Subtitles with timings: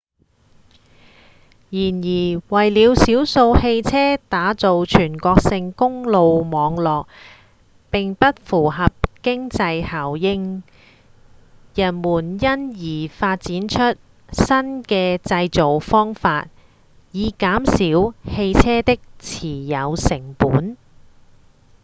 [1.69, 7.05] 然而為了少數汽車打造全國性公路網絡
[7.91, 8.91] 並不符合
[9.21, 10.63] 經濟效應
[11.75, 13.77] 人們因而發展出
[14.31, 16.47] 新的製造方法
[17.11, 20.77] 以減少汽車的持有成本